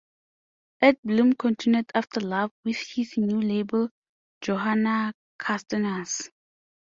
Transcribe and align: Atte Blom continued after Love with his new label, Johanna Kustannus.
Atte 0.81 0.99
Blom 1.03 1.33
continued 1.33 1.91
after 1.93 2.21
Love 2.21 2.51
with 2.65 2.77
his 2.77 3.17
new 3.17 3.39
label, 3.39 3.89
Johanna 4.41 5.13
Kustannus. 5.39 6.31